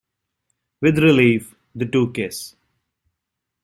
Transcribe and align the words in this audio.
With 0.81 0.97
relief, 0.97 1.53
the 1.75 1.85
two 1.85 2.11
kiss. 2.11 2.55